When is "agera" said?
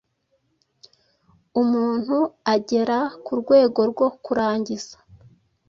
2.53-2.99